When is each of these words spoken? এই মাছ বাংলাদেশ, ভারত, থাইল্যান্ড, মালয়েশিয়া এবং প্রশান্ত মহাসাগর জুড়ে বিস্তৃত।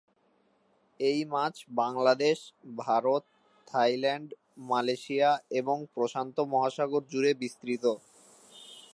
এই 0.99 1.19
মাছ 1.25 1.55
বাংলাদেশ, 1.71 2.37
ভারত, 2.77 3.23
থাইল্যান্ড, 3.67 4.29
মালয়েশিয়া 4.69 5.29
এবং 5.51 5.77
প্রশান্ত 5.95 6.37
মহাসাগর 6.53 7.03
জুড়ে 7.11 7.31
বিস্তৃত। 7.33 7.85